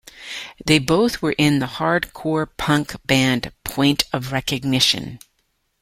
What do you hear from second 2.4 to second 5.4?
punk band Point of Recognition.